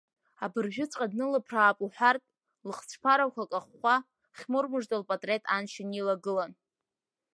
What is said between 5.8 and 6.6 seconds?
илагылан.